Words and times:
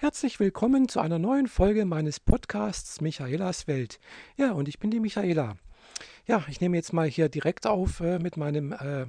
Herzlich 0.00 0.40
willkommen 0.40 0.88
zu 0.88 0.98
einer 0.98 1.18
neuen 1.18 1.46
Folge 1.46 1.84
meines 1.84 2.20
Podcasts 2.20 3.02
Michaelas 3.02 3.66
Welt. 3.66 4.00
Ja, 4.38 4.52
und 4.52 4.66
ich 4.66 4.78
bin 4.78 4.90
die 4.90 4.98
Michaela. 4.98 5.58
Ja, 6.26 6.42
ich 6.48 6.62
nehme 6.62 6.78
jetzt 6.78 6.94
mal 6.94 7.06
hier 7.06 7.28
direkt 7.28 7.66
auf 7.66 8.00
äh, 8.00 8.18
mit 8.18 8.38
meinem 8.38 8.72
äh, 8.72 9.02
äh, 9.02 9.06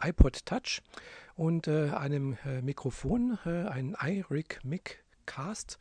iPod 0.00 0.46
Touch 0.46 0.80
und 1.34 1.68
äh, 1.68 1.90
einem 1.90 2.38
äh, 2.46 2.62
Mikrofon, 2.62 3.38
äh, 3.44 3.68
ein 3.68 3.94
iRig 4.02 4.60
Mic 4.62 5.04
Cast 5.32 5.78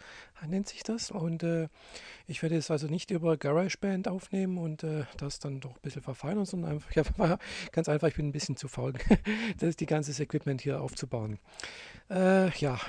nennt 0.48 0.68
sich 0.68 0.84
das. 0.84 1.12
Und 1.12 1.44
äh, 1.44 1.68
ich 2.28 2.41
werde 2.41 2.55
es 2.55 2.71
also 2.71 2.88
nicht 2.88 3.12
über 3.12 3.38
GarageBand 3.38 4.08
aufnehmen 4.08 4.58
und 4.58 4.84
äh, 4.84 5.04
das 5.18 5.39
dann 5.39 5.59
doch 5.59 5.71
ein 5.71 5.82
bisschen 5.82 6.02
verfeinern, 6.02 6.46
sondern 6.46 6.71
einfach, 6.71 6.91
ja, 6.96 7.38
ganz 7.72 7.90
einfach, 7.90 8.08
ich 8.08 8.16
bin 8.16 8.27
ein 8.27 8.32
bisschen 8.32 8.55
zu 8.55 8.68
faul, 8.68 8.94
das 9.59 9.76
die 9.76 9.86
ganze 9.86 10.22
Equipment 10.22 10.62
hier 10.62 10.82
aufzubauen. 10.82 11.40
Äh, 12.09 12.50
ja, 12.58 12.80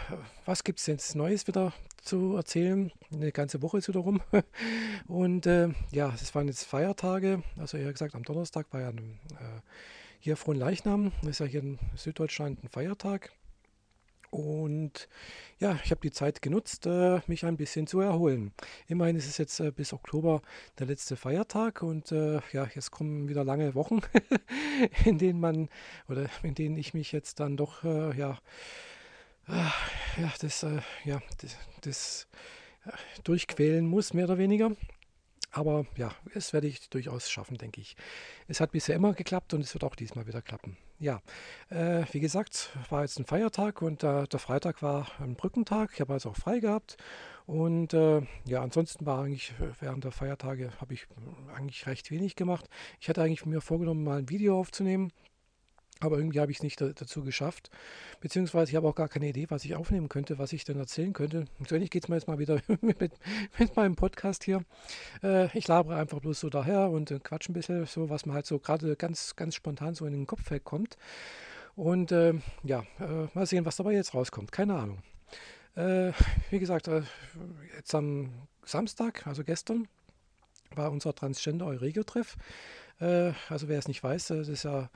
was 0.44 0.64
gibt 0.64 0.78
es 0.78 0.86
jetzt 0.86 1.14
Neues 1.14 1.46
wieder 1.46 1.72
zu 2.00 2.36
erzählen? 2.36 2.92
Eine 3.12 3.32
ganze 3.32 3.62
Woche 3.62 3.78
ist 3.78 3.88
wieder 3.88 4.00
rum. 4.00 4.20
und 5.08 5.46
äh, 5.46 5.68
ja, 5.90 6.12
es 6.14 6.34
waren 6.34 6.46
jetzt 6.46 6.64
Feiertage, 6.64 7.42
also 7.58 7.76
eher 7.76 7.92
gesagt 7.92 8.14
am 8.14 8.22
Donnerstag 8.22 8.66
war 8.72 8.80
ja 8.80 8.88
ein, 8.88 9.18
äh, 9.32 9.60
hier 10.20 10.36
Leichnam, 10.46 11.10
das 11.22 11.30
ist 11.30 11.38
ja 11.40 11.46
hier 11.46 11.60
in 11.62 11.78
Süddeutschland 11.96 12.62
ein 12.62 12.68
Feiertag. 12.68 13.32
Und 14.32 15.10
ja, 15.58 15.78
ich 15.84 15.90
habe 15.90 16.00
die 16.00 16.10
Zeit 16.10 16.40
genutzt, 16.40 16.86
äh, 16.86 17.20
mich 17.26 17.44
ein 17.44 17.58
bisschen 17.58 17.86
zu 17.86 18.00
erholen. 18.00 18.52
Immerhin 18.88 19.14
ist 19.14 19.28
es 19.28 19.36
jetzt 19.36 19.60
äh, 19.60 19.70
bis 19.70 19.92
Oktober 19.92 20.40
der 20.78 20.86
letzte 20.86 21.16
Feiertag 21.16 21.82
und 21.82 22.12
äh, 22.12 22.40
ja, 22.50 22.66
jetzt 22.74 22.90
kommen 22.90 23.28
wieder 23.28 23.44
lange 23.44 23.74
Wochen, 23.74 24.00
in 25.04 25.18
denen 25.18 25.38
man 25.38 25.68
oder 26.08 26.30
in 26.42 26.54
denen 26.54 26.78
ich 26.78 26.94
mich 26.94 27.12
jetzt 27.12 27.40
dann 27.40 27.58
doch 27.58 27.84
äh, 27.84 28.16
ja, 28.16 28.38
äh, 29.48 30.22
ja, 30.22 30.32
das, 30.40 30.62
äh, 30.62 30.80
ja, 31.04 31.20
das, 31.42 31.58
das 31.82 32.26
durchquälen 33.24 33.86
muss, 33.86 34.14
mehr 34.14 34.24
oder 34.24 34.38
weniger. 34.38 34.72
Aber 35.52 35.86
ja, 35.96 36.12
es 36.34 36.52
werde 36.54 36.66
ich 36.66 36.88
durchaus 36.88 37.30
schaffen, 37.30 37.58
denke 37.58 37.80
ich. 37.80 37.94
Es 38.48 38.60
hat 38.60 38.72
bisher 38.72 38.96
immer 38.96 39.12
geklappt 39.12 39.52
und 39.52 39.60
es 39.60 39.74
wird 39.74 39.84
auch 39.84 39.94
diesmal 39.94 40.26
wieder 40.26 40.40
klappen. 40.40 40.78
Ja, 40.98 41.20
äh, 41.68 42.04
wie 42.12 42.20
gesagt, 42.20 42.70
war 42.88 43.02
jetzt 43.02 43.18
ein 43.18 43.26
Feiertag 43.26 43.82
und 43.82 44.02
äh, 44.02 44.26
der 44.26 44.38
Freitag 44.38 44.82
war 44.82 45.08
ein 45.20 45.34
Brückentag. 45.34 45.90
Ich 45.92 46.00
habe 46.00 46.14
also 46.14 46.30
auch 46.30 46.36
frei 46.36 46.60
gehabt. 46.60 46.96
Und 47.44 47.92
äh, 47.92 48.22
ja, 48.46 48.62
ansonsten 48.62 49.04
war 49.04 49.22
eigentlich 49.22 49.52
während 49.80 50.04
der 50.04 50.12
Feiertage 50.12 50.70
habe 50.80 50.94
ich 50.94 51.06
eigentlich 51.54 51.86
recht 51.86 52.10
wenig 52.10 52.34
gemacht. 52.34 52.68
Ich 53.00 53.08
hatte 53.08 53.22
eigentlich 53.22 53.44
mir 53.44 53.60
vorgenommen, 53.60 54.04
mal 54.04 54.20
ein 54.20 54.30
Video 54.30 54.58
aufzunehmen. 54.58 55.12
Aber 56.02 56.18
irgendwie 56.18 56.40
habe 56.40 56.50
ich 56.50 56.58
es 56.58 56.62
nicht 56.62 56.80
dazu 56.80 57.22
geschafft. 57.22 57.70
Beziehungsweise 58.20 58.70
ich 58.70 58.76
habe 58.76 58.88
auch 58.88 58.94
gar 58.94 59.08
keine 59.08 59.28
Idee, 59.28 59.46
was 59.48 59.64
ich 59.64 59.76
aufnehmen 59.76 60.08
könnte, 60.08 60.38
was 60.38 60.52
ich 60.52 60.64
denn 60.64 60.78
erzählen 60.78 61.12
könnte. 61.12 61.44
So 61.68 61.76
ähnlich 61.76 61.90
geht 61.90 62.04
es 62.04 62.08
mir 62.08 62.16
jetzt 62.16 62.26
mal 62.26 62.38
wieder 62.38 62.60
mit, 62.80 62.98
mit, 63.58 63.76
meinem 63.76 63.94
Podcast 63.94 64.42
hier. 64.44 64.64
Äh, 65.22 65.56
ich 65.56 65.68
labere 65.68 65.96
einfach 65.96 66.20
bloß 66.20 66.40
so 66.40 66.50
daher 66.50 66.90
und 66.90 67.10
äh, 67.10 67.20
quatsch 67.20 67.48
ein 67.48 67.52
bisschen 67.52 67.86
so, 67.86 68.10
was 68.10 68.26
mir 68.26 68.34
halt 68.34 68.46
so 68.46 68.58
gerade 68.58 68.96
ganz, 68.96 69.36
ganz 69.36 69.54
spontan 69.54 69.94
so 69.94 70.04
in 70.06 70.12
den 70.12 70.26
Kopf 70.26 70.50
kommt. 70.64 70.96
Und 71.76 72.12
äh, 72.12 72.34
ja, 72.64 72.84
mal 73.32 73.46
sehen, 73.46 73.64
was 73.64 73.76
dabei 73.76 73.92
jetzt 73.92 74.12
rauskommt. 74.12 74.52
Keine 74.52 74.74
Ahnung. 74.74 75.02
Äh, 75.74 76.12
wie 76.50 76.58
gesagt, 76.58 76.88
äh, 76.88 77.02
jetzt 77.76 77.94
am 77.94 78.30
Samstag, 78.64 79.26
also 79.26 79.42
gestern, 79.42 79.88
war 80.74 80.90
unser 80.90 81.14
Transgender 81.14 81.66
Euregio-Treff. 81.66 82.36
Äh, 83.00 83.32
also 83.48 83.68
wer 83.68 83.78
es 83.78 83.88
nicht 83.88 84.02
weiß, 84.02 84.28
das 84.28 84.48
ist 84.48 84.64
ja, 84.64 84.90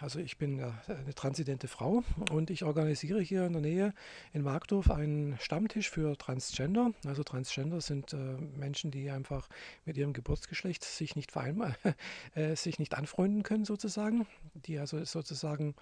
also 0.00 0.18
ich 0.18 0.38
bin 0.38 0.60
eine 0.60 1.14
transidente 1.14 1.68
Frau 1.68 2.02
und 2.30 2.50
ich 2.50 2.64
organisiere 2.64 3.20
hier 3.20 3.46
in 3.46 3.52
der 3.52 3.62
Nähe 3.62 3.94
in 4.32 4.42
Markdorf 4.42 4.90
einen 4.90 5.38
Stammtisch 5.38 5.90
für 5.90 6.16
Transgender. 6.16 6.92
Also 7.06 7.22
Transgender 7.22 7.80
sind 7.80 8.12
äh, 8.12 8.16
Menschen, 8.56 8.90
die 8.90 9.10
einfach 9.10 9.48
mit 9.84 9.96
ihrem 9.96 10.12
Geburtsgeschlecht 10.12 10.82
sich 10.82 11.16
nicht 11.16 11.32
vereinbar, 11.32 11.76
sich 12.54 12.78
nicht 12.78 12.94
anfreunden 12.94 13.42
können 13.42 13.64
sozusagen, 13.64 14.26
die 14.54 14.78
also 14.78 15.04
sozusagen 15.04 15.74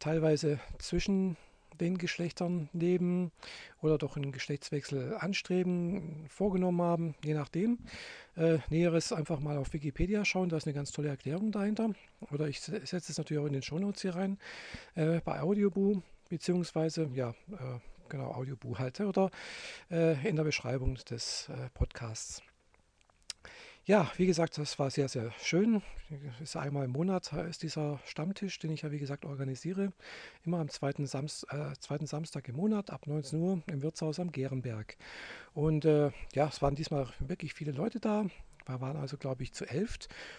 teilweise 0.00 0.58
zwischen 0.78 1.36
den 1.78 1.98
Geschlechtern 1.98 2.68
leben 2.72 3.32
oder 3.82 3.98
doch 3.98 4.16
einen 4.16 4.32
Geschlechtswechsel 4.32 5.16
anstreben, 5.18 6.26
vorgenommen 6.28 6.82
haben, 6.82 7.14
je 7.24 7.34
nachdem. 7.34 7.78
Äh, 8.36 8.58
Näheres 8.68 9.12
einfach 9.12 9.40
mal 9.40 9.58
auf 9.58 9.72
Wikipedia 9.72 10.24
schauen, 10.24 10.48
da 10.48 10.56
ist 10.56 10.66
eine 10.66 10.74
ganz 10.74 10.92
tolle 10.92 11.08
Erklärung 11.08 11.52
dahinter. 11.52 11.90
Oder 12.30 12.48
ich 12.48 12.60
setze 12.60 12.96
es 12.96 13.18
natürlich 13.18 13.42
auch 13.42 13.46
in 13.46 13.52
den 13.52 13.62
Shownotes 13.62 14.02
hier 14.02 14.14
rein, 14.14 14.38
äh, 14.94 15.20
bei 15.20 15.40
Audioboo, 15.40 16.02
beziehungsweise, 16.28 17.10
ja, 17.14 17.30
äh, 17.30 17.78
genau, 18.08 18.32
Audioboo 18.32 18.78
halt, 18.78 19.00
oder 19.00 19.30
äh, 19.90 20.28
in 20.28 20.36
der 20.36 20.44
Beschreibung 20.44 20.96
des 21.08 21.48
äh, 21.48 21.70
Podcasts. 21.74 22.42
Ja, 23.90 24.08
wie 24.18 24.26
gesagt, 24.26 24.56
das 24.56 24.78
war 24.78 24.88
sehr, 24.88 25.08
sehr 25.08 25.32
schön. 25.42 25.82
Ist 26.40 26.54
einmal 26.54 26.84
im 26.84 26.92
Monat 26.92 27.32
äh, 27.32 27.50
ist 27.50 27.64
dieser 27.64 27.98
Stammtisch, 28.04 28.56
den 28.60 28.70
ich 28.70 28.82
ja 28.82 28.92
wie 28.92 29.00
gesagt 29.00 29.24
organisiere. 29.24 29.92
Immer 30.46 30.60
am 30.60 30.68
zweiten, 30.68 31.06
Samst, 31.06 31.44
äh, 31.52 31.72
zweiten 31.80 32.06
Samstag 32.06 32.46
im 32.46 32.54
Monat 32.54 32.90
ab 32.90 33.08
19 33.08 33.40
Uhr 33.40 33.62
im 33.66 33.82
Wirtshaus 33.82 34.20
am 34.20 34.30
Gehrenberg. 34.30 34.96
Und 35.54 35.86
äh, 35.86 36.12
ja, 36.34 36.46
es 36.46 36.62
waren 36.62 36.76
diesmal 36.76 37.08
wirklich 37.18 37.52
viele 37.52 37.72
Leute 37.72 37.98
da. 37.98 38.26
Wir 38.70 38.80
waren 38.80 38.96
also, 38.96 39.16
glaube 39.16 39.42
ich, 39.42 39.52
zu 39.52 39.68
elf. 39.68 39.98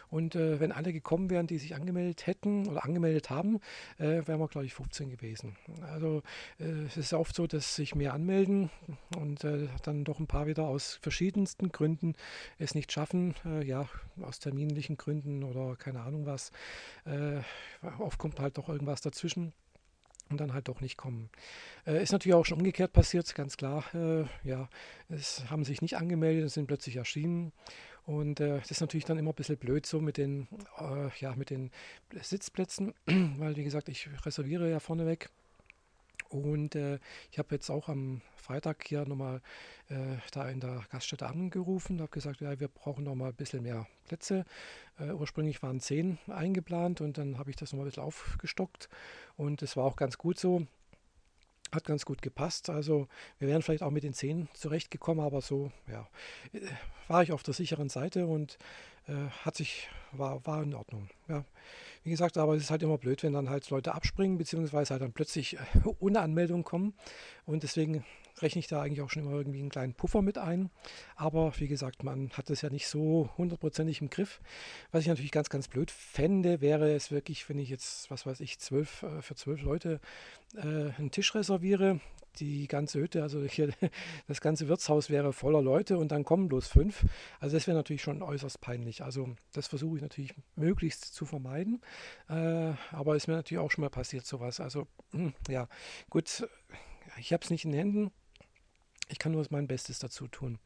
Und 0.10 0.36
äh, 0.36 0.60
wenn 0.60 0.72
alle 0.72 0.94
gekommen 0.94 1.30
wären, 1.30 1.48
die 1.48 1.58
sich 1.58 1.76
angemeldet 1.76 2.28
hätten 2.28 2.68
oder 2.68 2.86
angemeldet 2.86 3.30
haben, 3.30 3.60
äh, 3.98 4.26
wären 4.26 4.40
wir, 4.40 4.48
glaube 4.48 4.66
ich, 4.66 4.74
15 4.74 5.10
gewesen. 5.10 5.58
Also 5.82 6.24
äh, 6.60 6.86
es 6.86 6.98
ist 6.98 7.14
oft 7.14 7.36
so, 7.36 7.48
dass 7.48 7.76
sich 7.76 7.96
mehr 7.96 8.14
anmelden 8.14 8.70
und 9.18 9.44
äh, 9.44 9.68
dann 9.84 10.04
doch 10.04 10.20
ein 10.20 10.28
paar 10.28 10.48
wieder 10.48 10.64
aus 10.68 11.00
verschiedensten 11.02 11.72
Gründen 11.72 12.14
es 12.58 12.76
nicht 12.76 12.92
schaffen. 12.92 13.36
Äh, 13.46 13.66
ja, 13.66 13.88
aus 14.22 14.40
terminlichen 14.40 14.98
Gründen 14.98 15.44
oder 15.44 15.76
keine 15.76 16.02
Ahnung 16.02 16.26
was. 16.26 16.52
Äh, 17.06 17.42
oft 18.00 18.18
kommt 18.18 18.40
halt 18.40 18.58
doch 18.58 18.70
irgendwas 18.70 19.02
dazwischen 19.02 19.54
und 20.32 20.40
dann 20.40 20.54
halt 20.54 20.68
doch 20.68 20.82
nicht 20.82 20.98
kommen. 20.98 21.30
Äh, 21.86 22.02
ist 22.02 22.12
natürlich 22.12 22.36
auch 22.36 22.46
schon 22.46 22.60
umgekehrt 22.60 22.94
passiert, 22.94 23.34
ganz 23.36 23.58
klar. 23.58 23.84
Äh, 23.94 24.26
ja, 24.44 24.70
es 25.10 25.50
haben 25.50 25.64
sich 25.64 25.82
nicht 25.82 25.98
angemeldet, 25.98 26.50
sind 26.50 26.68
plötzlich 26.68 26.96
erschienen. 26.96 27.52
Und 28.06 28.40
äh, 28.40 28.60
das 28.60 28.72
ist 28.72 28.82
natürlich 28.82 29.06
dann 29.06 29.18
immer 29.18 29.32
ein 29.32 29.36
bisschen 29.36 29.58
blöd 29.58 29.86
so 29.86 30.02
mit 30.02 30.18
den, 30.18 30.48
äh, 30.80 31.10
ja, 31.20 31.36
mit 31.36 31.50
den 31.50 31.72
Sitzplätzen, 32.22 32.94
weil 33.38 33.56
wie 33.56 33.64
gesagt, 33.64 33.90
ich 33.90 34.10
reserviere 34.26 34.70
ja 34.70 34.80
vorneweg. 34.80 35.30
Und 36.30 36.76
äh, 36.76 37.00
ich 37.30 37.40
habe 37.40 37.54
jetzt 37.54 37.70
auch 37.70 37.90
am 37.90 38.22
Freitag 38.38 38.86
hier 38.88 39.06
nochmal 39.06 39.42
äh, 39.90 40.18
da 40.32 40.50
in 40.50 40.62
der 40.62 40.84
Gaststätte 40.90 41.28
angerufen, 41.28 42.00
habe 42.00 42.10
gesagt, 42.10 42.40
ja, 42.40 42.58
wir 42.58 42.70
brauchen 42.70 43.04
noch 43.04 43.16
mal 43.16 43.30
ein 43.30 43.36
bisschen 43.36 43.64
mehr 43.64 43.86
Plätze. 44.08 44.46
Äh, 44.98 45.12
ursprünglich 45.12 45.62
waren 45.62 45.82
zehn 45.82 46.20
eingeplant 46.28 47.02
und 47.02 47.18
dann 47.18 47.38
habe 47.38 47.50
ich 47.50 47.58
das 47.58 47.74
nochmal 47.74 47.86
ein 47.86 47.90
bisschen 47.90 48.04
aufgestockt 48.04 48.88
und 49.36 49.62
es 49.62 49.76
war 49.76 49.84
auch 49.84 49.98
ganz 49.98 50.18
gut 50.18 50.40
so 50.40 50.66
hat 51.72 51.86
ganz 51.86 52.06
gut 52.06 52.22
gepasst. 52.22 52.70
Also 52.70 53.08
wir 53.40 53.48
wären 53.48 53.62
vielleicht 53.62 53.84
auch 53.84 53.92
mit 53.92 54.04
den 54.04 54.14
Zehen 54.14 54.50
zurechtgekommen, 54.54 55.24
aber 55.24 55.42
so 55.42 55.72
ja, 55.88 56.08
äh, 56.54 56.60
war 57.08 57.24
ich 57.24 57.32
auf 57.32 57.44
der 57.44 57.54
sicheren 57.54 57.90
Seite 57.90 58.28
und 58.28 58.58
äh, 59.08 59.30
hat 59.44 59.56
sich, 59.56 59.90
war, 60.12 60.46
war 60.46 60.64
in 60.64 60.74
Ordnung. 60.74 61.10
Ja. 61.28 61.44
Wie 62.04 62.10
gesagt, 62.10 62.38
aber 62.38 62.56
es 62.56 62.64
ist 62.64 62.72
halt 62.72 62.84
immer 62.84 62.98
blöd, 62.98 63.24
wenn 63.24 63.34
dann 63.34 63.50
halt 63.50 63.70
Leute 63.70 63.94
abspringen, 63.94 64.38
beziehungsweise 64.38 64.92
halt 64.92 65.02
dann 65.02 65.14
plötzlich 65.14 65.56
äh, 65.56 65.60
ohne 66.00 66.22
Anmeldung 66.22 66.64
kommen. 66.64 66.94
Und 67.46 67.64
deswegen 67.64 68.06
rechne 68.40 68.60
ich 68.60 68.68
da 68.68 68.82
eigentlich 68.82 69.02
auch 69.02 69.10
schon 69.10 69.24
immer 69.24 69.34
irgendwie 69.34 69.60
einen 69.60 69.70
kleinen 69.70 69.94
Puffer 69.94 70.22
mit 70.22 70.38
ein. 70.38 70.70
Aber 71.16 71.54
wie 71.58 71.68
gesagt, 71.68 72.04
man 72.04 72.30
hat 72.32 72.50
das 72.50 72.62
ja 72.62 72.70
nicht 72.70 72.88
so 72.88 73.30
hundertprozentig 73.38 74.02
im 74.02 74.10
Griff. 74.10 74.42
Was 74.92 75.02
ich 75.02 75.08
natürlich 75.08 75.32
ganz, 75.32 75.50
ganz 75.50 75.68
blöd 75.68 75.92
fände, 75.92 76.62
wäre 76.62 76.92
es 76.94 77.12
wirklich, 77.12 77.48
wenn 77.50 77.60
ich 77.60 77.70
jetzt, 77.70 78.10
was 78.12 78.26
weiß 78.26 78.40
ich, 78.42 78.60
zwölf, 78.60 79.04
äh, 79.04 79.22
für 79.22 79.36
zwölf 79.36 79.62
Leute 79.62 80.00
äh, 80.56 80.92
einen 80.98 81.12
Tisch 81.12 81.34
reserviere, 81.36 82.00
die 82.40 82.68
ganze 82.68 83.00
Hütte, 83.00 83.22
also 83.24 83.44
hier, 83.44 83.72
das 84.28 84.42
ganze 84.42 84.68
Wirtshaus 84.68 85.10
wäre 85.10 85.34
voller 85.34 85.62
Leute 85.62 85.98
und 85.98 86.12
dann 86.12 86.24
kommen 86.24 86.48
bloß 86.48 86.68
fünf. 86.68 87.06
Also 87.40 87.56
das 87.56 87.68
wäre 87.68 87.78
natürlich 87.78 88.02
schon 88.02 88.22
äußerst 88.22 88.62
peinlich. 88.62 89.04
Also 89.04 89.36
das 89.54 89.68
versuche 89.68 89.98
ich 89.98 90.02
natürlich 90.02 90.34
möglichst 90.56 91.14
zu 91.14 91.26
vermeiden. 91.26 91.82
Äh, 92.30 92.74
aber 92.92 93.16
ist 93.16 93.28
mir 93.28 93.36
natürlich 93.36 93.62
auch 93.62 93.72
schon 93.72 93.84
mal 93.84 93.90
passiert 93.90 94.26
sowas. 94.26 94.60
Also 94.60 94.88
hm, 95.12 95.34
ja, 95.50 95.68
gut, 96.10 96.48
ich 97.18 97.34
habe 97.34 97.44
es 97.44 97.50
nicht 97.50 97.66
in 97.66 97.74
Händen. 97.74 98.12
Ich 99.12 99.20
kann 99.20 99.34
nur 99.34 99.46
mein 99.50 99.68
Bestes 99.68 100.00
dazu 100.00 100.30
tun. 100.30 100.58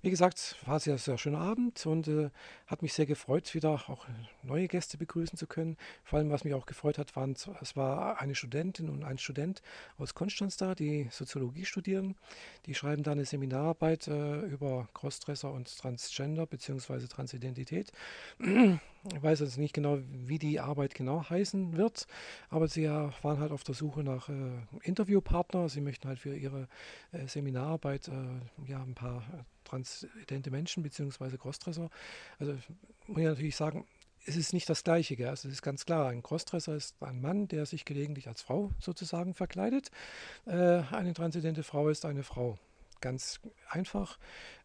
Wie 0.00 0.08
gesagt, 0.08 0.56
war 0.64 0.74
ein 0.74 0.80
sehr, 0.80 0.96
sehr 0.96 1.18
schöner 1.18 1.40
Abend 1.40 1.84
und 1.84 2.08
äh, 2.08 2.30
hat 2.66 2.80
mich 2.80 2.94
sehr 2.94 3.04
gefreut, 3.04 3.54
wieder 3.54 3.72
auch 3.72 4.06
neue 4.42 4.68
Gäste 4.68 4.96
begrüßen 4.96 5.36
zu 5.36 5.46
können. 5.46 5.76
Vor 6.02 6.18
allem, 6.18 6.30
was 6.30 6.44
mich 6.44 6.54
auch 6.54 6.64
gefreut 6.64 6.96
hat, 6.96 7.14
waren, 7.14 7.36
es 7.60 7.76
war 7.76 8.18
eine 8.18 8.34
Studentin 8.34 8.88
und 8.88 9.04
ein 9.04 9.18
Student 9.18 9.60
aus 9.98 10.14
Konstanz 10.14 10.56
da, 10.56 10.74
die 10.74 11.08
Soziologie 11.10 11.66
studieren. 11.66 12.16
Die 12.64 12.74
schreiben 12.74 13.02
da 13.02 13.12
eine 13.12 13.26
Seminararbeit 13.26 14.08
äh, 14.08 14.40
über 14.46 14.88
Crossdresser 14.94 15.52
und 15.52 15.76
Transgender 15.76 16.46
bzw. 16.46 17.06
Transidentität. 17.06 17.92
Ich 19.14 19.22
weiß 19.22 19.40
jetzt 19.40 19.56
nicht 19.56 19.72
genau, 19.72 19.98
wie 20.10 20.38
die 20.38 20.60
Arbeit 20.60 20.94
genau 20.94 21.28
heißen 21.28 21.76
wird, 21.78 22.06
aber 22.50 22.68
sie 22.68 22.86
waren 22.86 23.40
halt 23.40 23.50
auf 23.50 23.64
der 23.64 23.74
Suche 23.74 24.04
nach 24.04 24.28
äh, 24.28 24.32
Interviewpartner. 24.82 25.70
Sie 25.70 25.80
möchten 25.80 26.06
halt 26.06 26.18
für 26.18 26.36
ihre 26.36 26.68
äh, 27.12 27.26
Seminararbeit 27.98 28.08
äh, 28.08 28.70
ja, 28.70 28.82
ein 28.82 28.94
paar 28.94 29.18
äh, 29.18 29.42
transidente 29.64 30.50
Menschen 30.50 30.82
bzw. 30.82 31.36
Crossdresser. 31.36 31.90
Also 32.38 32.52
muss 33.06 33.18
ich 33.18 33.24
natürlich 33.24 33.56
sagen, 33.56 33.86
es 34.26 34.36
ist 34.36 34.52
nicht 34.52 34.68
das 34.68 34.84
Gleiche. 34.84 35.16
Gell? 35.16 35.28
Also 35.28 35.48
es 35.48 35.54
ist 35.54 35.62
ganz 35.62 35.84
klar, 35.84 36.08
ein 36.08 36.22
Crossdresser 36.22 36.74
ist 36.74 37.02
ein 37.02 37.20
Mann, 37.20 37.48
der 37.48 37.66
sich 37.66 37.84
gelegentlich 37.84 38.28
als 38.28 38.42
Frau 38.42 38.70
sozusagen 38.78 39.34
verkleidet. 39.34 39.90
Äh, 40.46 40.82
eine 40.90 41.14
transidente 41.14 41.62
Frau 41.62 41.88
ist 41.88 42.04
eine 42.04 42.22
Frau 42.22 42.58
ganz 43.00 43.40
einfach, 43.70 44.18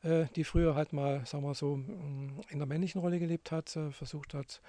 äh, 0.04 0.26
die 0.36 0.44
früher 0.44 0.76
halt 0.76 0.92
mal, 0.92 1.26
sagen 1.26 1.46
wir 1.46 1.54
so, 1.54 1.78
mm, 1.78 2.42
in 2.50 2.60
der 2.60 2.68
männlichen 2.68 3.00
Rolle 3.00 3.18
gelebt 3.18 3.50
hat, 3.52 3.74
äh, 3.78 3.92
versucht 3.92 4.34
hat, 4.34 4.62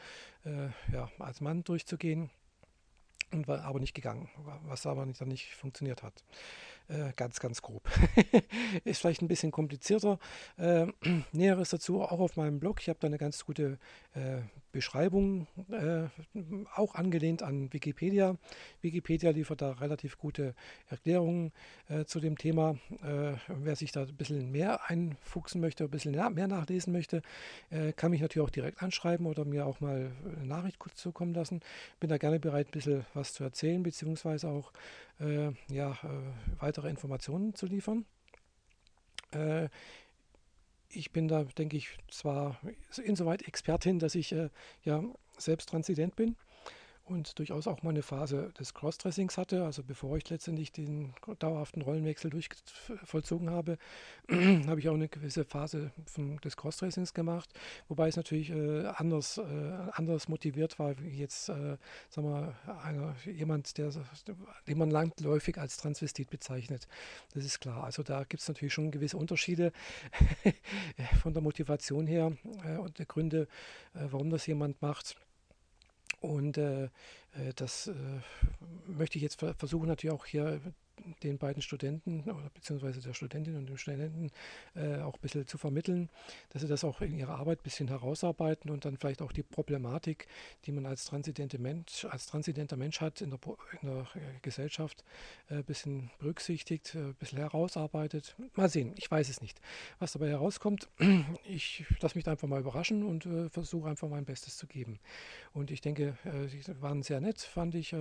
äh, 0.45 0.69
ja, 0.93 1.11
als 1.19 1.41
Mann 1.41 1.65
durchzugehen 1.65 2.31
und 3.33 3.49
war 3.49 3.65
aber 3.65 3.81
nicht 3.81 3.95
gegangen, 3.95 4.29
was 4.67 4.87
aber 4.87 5.05
nicht, 5.05 5.21
dann 5.21 5.27
nicht 5.27 5.53
funktioniert 5.53 6.05
hat. 6.05 6.23
Äh, 6.89 7.13
ganz, 7.17 7.41
ganz 7.41 7.63
grob. 7.63 7.89
ist 8.85 9.01
vielleicht 9.01 9.23
ein 9.23 9.29
bisschen 9.29 9.51
komplizierter. 9.51 10.19
Äh, 10.57 10.87
Näheres 11.33 11.71
dazu 11.71 12.03
auch 12.03 12.21
auf 12.21 12.37
meinem 12.37 12.61
Blog. 12.61 12.81
Ich 12.81 12.89
habe 12.89 12.99
da 13.01 13.09
eine 13.09 13.19
ganz 13.19 13.45
gute 13.45 13.79
äh, 14.15 14.43
Beschreibung, 14.77 15.47
äh, 15.71 16.05
auch 16.75 16.95
angelehnt 16.97 17.43
an 17.43 17.73
Wikipedia. 17.73 18.37
Wikipedia 18.83 19.31
liefert 19.31 19.63
da 19.63 19.73
relativ 19.73 20.19
gute 20.19 20.55
Erklärungen 20.91 21.51
äh, 21.89 22.05
zu 22.05 22.21
dem 22.21 22.37
Thema. 22.37 22.77
Äh, 23.03 23.33
wer 23.49 23.75
sich 23.75 23.91
da 23.91 24.03
ein 24.03 24.17
bisschen 24.17 24.53
mehr 24.53 24.91
einfuchsen 24.91 25.63
möchte, 25.63 25.85
ein 25.85 25.91
bisschen 25.91 26.13
mehr 26.13 26.47
nachlesen 26.47 26.93
möchte, 26.93 27.23
kann 27.97 28.11
mich 28.11 28.21
natürlich 28.21 28.47
auch 28.47 28.51
direkt 28.51 28.83
anschreiben 28.83 29.27
oder 29.27 29.45
mir 29.47 29.67
auch 29.67 29.81
mal 29.81 30.13
eine 30.37 30.47
Nachricht 30.47 30.79
kurz 30.79 30.97
zukommen 30.97 31.33
lassen. 31.33 31.61
Bin 32.01 32.11
da 32.11 32.19
gerne 32.19 32.39
bereit, 32.39 32.69
ein 32.69 32.73
bisschen 32.73 33.07
was 33.15 33.33
zu 33.33 33.45
erzählen, 33.45 33.83
beziehungsweise 33.83 34.49
auch 34.49 34.73
äh, 35.21 35.53
ja, 35.73 35.93
äh, 35.93 36.61
weitere 36.61 36.91
Informationen 36.91 37.55
zu 37.55 37.67
liefern. 37.67 38.05
Ich 40.91 41.13
bin 41.13 41.29
da, 41.29 41.45
denke 41.45 41.77
ich, 41.77 41.91
zwar 42.09 42.59
insoweit 43.03 43.47
Expertin, 43.47 43.99
dass 43.99 44.15
ich 44.15 44.33
äh, 44.33 44.51
ja 44.85 45.03
selbst 45.37 45.69
Transident 45.69 46.17
bin 46.17 46.37
und 47.07 47.39
durchaus 47.39 47.67
auch 47.67 47.83
mal 47.83 47.91
eine 47.91 48.03
Phase 48.03 48.53
des 48.59 48.75
Crossdressings 48.75 49.39
hatte. 49.39 49.65
Also 49.65 49.83
bevor 49.83 50.17
ich 50.17 50.29
letztendlich 50.29 50.73
den 50.73 51.15
dauerhaften 51.39 51.83
Rollenwechsel 51.83 52.31
durch 52.31 52.49
vollzogen 53.05 53.51
habe, 53.51 53.79
habe 54.29 54.81
ich 54.81 54.89
auch 54.89 54.95
eine 54.95 55.09
gewisse 55.09 55.45
Phase 55.45 55.93
von, 56.05 56.39
des 56.39 56.57
Crossdressings 56.57 57.15
gemacht, 57.15 57.51
wobei 57.89 58.09
es 58.09 58.17
natürlich 58.17 58.51
äh, 58.51 58.87
anders, 58.87 59.39
äh, 59.39 59.43
anders 59.93 60.29
motiviert 60.29 60.79
war, 60.79 60.99
wie 60.99 61.19
jetzt, 61.19 61.49
äh, 61.49 61.77
sagen 62.09 62.29
wir, 62.29 62.55
einer, 62.83 63.15
jemand, 63.25 63.79
der, 63.79 63.91
den 64.67 64.79
man 64.79 64.91
langläufig 64.91 65.59
als 65.59 65.77
Transvestit 65.77 66.31
bezeichnet. 66.31 66.89
Das 67.35 67.45
ist 67.45 67.61
klar. 67.61 67.85
Also 67.85 68.03
da 68.03 68.25
gibt 68.25 68.43
es 68.43 68.49
natürlich 68.49 68.75
schon 68.75 68.91
gewisse 68.91 69.17
Unterschiede 69.17 69.73
von 71.23 71.33
der 71.33 71.43
Motivation 71.43 72.07
her 72.07 72.33
äh, 72.65 72.77
und 72.79 72.99
der 72.99 73.07
Gründe, 73.07 73.49
äh, 73.95 74.07
warum 74.11 74.31
das 74.31 74.47
jemand 74.47 74.83
macht. 74.83 75.17
Und 76.21 76.59
äh, 76.59 76.85
äh, 76.85 76.89
das 77.55 77.89
äh, 77.89 77.93
möchte 78.87 79.19
ich 79.19 79.23
jetzt 79.23 79.39
versuchen, 79.39 79.89
natürlich 79.89 80.15
auch 80.15 80.27
hier 80.27 80.61
den 81.23 81.39
beiden 81.39 81.63
Studenten 81.63 82.23
oder 82.23 82.51
beziehungsweise 82.55 83.01
der 83.01 83.15
Studentin 83.15 83.57
und 83.57 83.67
dem 83.67 83.77
Studenten 83.77 84.31
äh, 84.75 84.99
auch 84.99 85.15
ein 85.15 85.21
bisschen 85.21 85.47
zu 85.47 85.59
vermitteln, 85.59 86.09
dass 86.51 86.63
sie 86.63 86.69
das 86.69 86.85
auch 86.85 87.01
in 87.01 87.19
ihrer 87.19 87.39
Arbeit 87.39 87.61
ein 87.61 87.63
bisschen 87.63 87.89
herausarbeiten 87.89 88.71
und 88.71 88.85
dann 88.85 88.97
vielleicht 88.97 89.23
auch 89.23 89.33
die 89.33 89.43
Problematik, 89.43 90.27
die 90.65 90.73
man 90.73 90.87
als 90.87 91.05
transidente 91.05 91.59
Mensch, 91.59 92.05
als 92.05 92.27
transidenter 92.27 92.77
Mensch 92.77 93.01
hat 93.01 93.21
in 93.21 93.31
der, 93.31 93.39
in 93.83 93.89
der 93.89 94.03
äh, 94.15 94.39
Gesellschaft, 94.43 95.05
äh, 95.49 95.57
ein 95.57 95.65
bisschen 95.65 96.11
berücksichtigt, 96.19 96.95
äh, 96.95 96.99
ein 96.99 97.15
bisschen 97.15 97.39
herausarbeitet. 97.39 98.37
Mal 98.55 98.69
sehen, 98.69 98.93
ich 98.97 99.11
weiß 99.11 99.29
es 99.29 99.41
nicht. 99.41 99.61
Was 99.99 100.13
dabei 100.13 100.29
herauskommt, 100.29 100.89
ich 101.45 101.85
lasse 102.01 102.17
mich 102.17 102.25
da 102.25 102.33
einfach 102.33 102.49
mal 102.49 102.61
überraschen 102.61 103.03
und 103.03 103.27
äh, 103.27 103.49
versuche 103.51 103.89
einfach 103.89 104.09
mein 104.09 104.25
Bestes 104.25 104.57
zu 104.57 104.67
geben. 104.67 104.99
Und 105.53 105.71
ich 105.71 105.81
denke, 105.81 106.17
äh, 106.25 106.49
sie 106.49 106.63
waren 106.81 107.03
sehr 107.03 107.21
nett, 107.21 107.41
fand 107.41 107.75
ich 107.75 107.95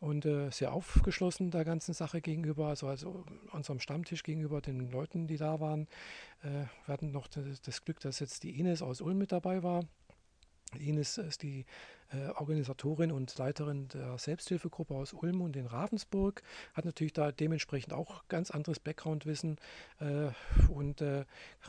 und 0.00 0.24
äh, 0.24 0.50
sehr 0.50 0.72
aufgeschlossen 0.72 1.50
der 1.50 1.64
ganzen 1.64 1.92
Sache 1.92 2.20
gegenüber, 2.20 2.68
also, 2.68 2.88
also 2.88 3.24
unserem 3.52 3.80
Stammtisch 3.80 4.22
gegenüber 4.22 4.60
den 4.60 4.90
Leuten, 4.90 5.26
die 5.26 5.36
da 5.36 5.60
waren. 5.60 5.86
Äh, 6.42 6.64
wir 6.86 6.92
hatten 6.92 7.12
noch 7.12 7.28
das, 7.28 7.60
das, 7.60 7.84
Glück, 7.84 8.00
dass 8.00 8.18
jetzt 8.18 8.42
die 8.42 8.58
Ines 8.58 8.82
aus 8.82 9.00
Ulm 9.00 9.18
mit 9.18 9.30
dabei 9.30 9.62
war. 9.62 9.84
Ines 10.78 11.18
ist 11.18 11.42
die 11.42 11.66
äh, 12.12 12.28
Organisatorin 12.36 13.12
und 13.12 13.36
Leiterin 13.36 13.88
der 13.88 14.16
Selbsthilfegruppe 14.18 14.94
aus 14.94 15.12
Ulm 15.12 15.42
und 15.42 15.56
in 15.56 15.66
Ravensburg, 15.66 16.42
hat 16.74 16.84
natürlich 16.84 17.12
da 17.12 17.32
dementsprechend 17.32 17.92
auch 17.92 18.26
ganz 18.28 18.50
anderes 18.50 18.80
Backgroundwissen 18.80 19.58
äh, 19.98 20.30
und 20.68 21.02
äh, 21.02 21.24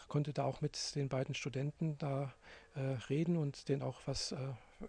konnte 0.07 0.33
da 0.33 0.45
auch 0.45 0.61
mit 0.61 0.95
den 0.95 1.09
beiden 1.09 1.35
Studenten 1.35 1.97
da 1.97 2.33
äh, 2.75 2.79
reden 3.09 3.37
und 3.37 3.67
denen 3.67 3.81
auch 3.81 3.99
was 4.05 4.33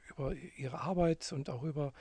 über 0.09 0.35
ihre 0.57 0.81
Arbeit 0.81 1.33
und 1.33 1.51
auch 1.51 1.63
über 1.63 1.93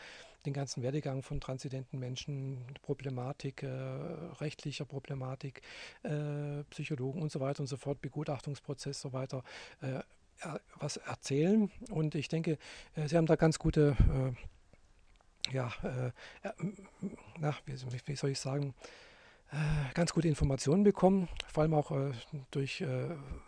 den 0.46 0.54
ganzen 0.54 0.84
Werdegang 0.84 1.24
von 1.24 1.40
transidenten 1.40 2.00
Menschen, 2.00 2.66
Problematik, 2.82 3.64
äh, 3.64 3.68
rechtlicher 3.68 4.86
Problematik, 4.86 5.62
äh, 6.04 6.64
Psychologen 6.70 7.22
und 7.22 7.32
so 7.32 7.40
weiter 7.40 7.62
und 7.62 7.68
so 7.68 7.78
fort, 7.78 8.02
Begutachtungsprozess 8.02 9.04
und 9.06 9.12
so 9.12 9.18
weiter, 9.18 9.44
äh, 9.82 10.02
was 10.80 10.98
erzählen. 10.98 11.72
Und 11.90 12.16
ich 12.16 12.28
denke, 12.28 12.58
äh, 12.96 13.08
Sie 13.08 13.18
haben 13.18 13.26
da 13.26 13.36
ganz 13.36 13.60
gute, 13.60 13.96
äh, 15.50 15.54
ja, 15.54 15.72
äh, 15.84 16.12
na, 17.40 17.56
wie, 17.66 17.74
wie, 18.06 18.16
soll 18.16 18.32
ich 18.32 18.40
sagen, 18.40 18.74
ganz 19.94 20.14
gute 20.14 20.30
Informationen 20.30 20.86
bekommen, 20.86 21.28
vor 21.52 21.64
allem 21.64 21.74
auch 21.74 21.92
durch 22.52 22.86